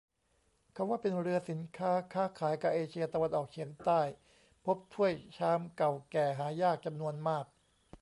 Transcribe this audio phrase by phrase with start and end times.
[0.73, 4.01] เขาว่าเป็นเรือสินค้า ค้าขายกะเอเชียตะวันออกเฉียงใต้
[4.65, 7.45] พบถ้วยชามเก่าแก่หายากจำนวนมาก